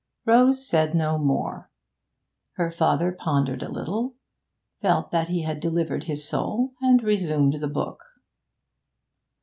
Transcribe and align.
Rose 0.25 0.67
said 0.67 0.95
no 0.95 1.19
more. 1.19 1.69
Her 2.53 2.71
father 2.71 3.11
pondered 3.11 3.61
a 3.61 3.69
little, 3.69 4.15
felt 4.81 5.11
that 5.11 5.29
he 5.29 5.43
had 5.43 5.59
delivered 5.59 6.05
his 6.05 6.27
soul, 6.27 6.73
and 6.81 7.03
resumed 7.03 7.57
the 7.59 7.67
book. 7.67 8.03